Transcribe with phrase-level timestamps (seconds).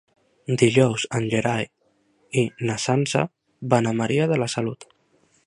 [0.61, 1.67] Dijous en Gerai
[2.43, 3.23] i na Sança
[3.75, 4.91] van a Maria de la Salut.